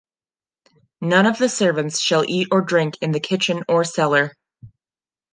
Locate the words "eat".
2.27-2.47